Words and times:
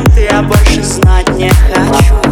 чем 0.00 0.14
ты, 0.14 0.20
я 0.22 0.42
больше 0.42 0.82
знать 0.82 1.28
не 1.36 1.48
хочу. 1.48 2.29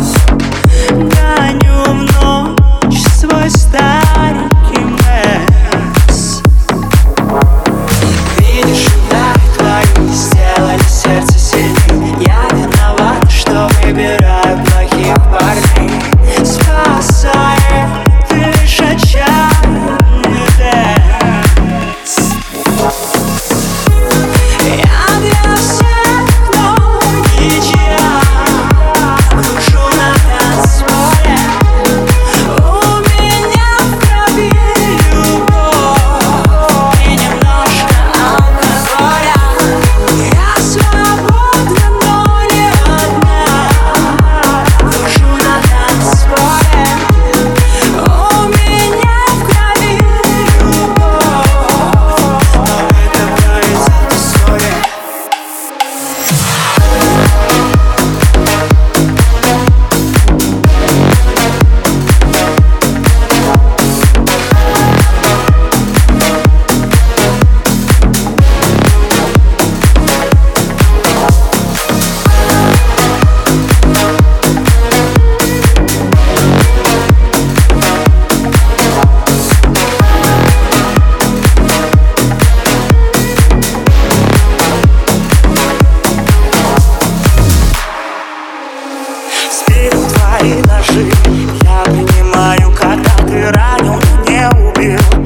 твои 89.91 90.55
ножи. 90.63 91.11
Я 91.63 91.85
понимаю, 91.85 92.73
когда 92.73 93.17
ты 93.27 93.51
ранен, 93.53 94.01
не 94.27 94.49
убил 94.49 95.18